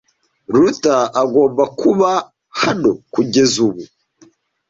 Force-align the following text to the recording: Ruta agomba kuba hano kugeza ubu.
Ruta 0.53 0.95
agomba 1.23 1.63
kuba 1.79 2.11
hano 2.61 2.91
kugeza 3.13 3.55
ubu. 3.67 3.83